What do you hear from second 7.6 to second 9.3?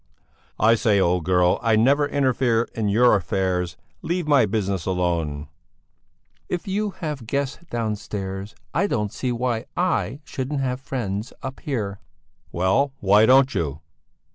downstairs, I don't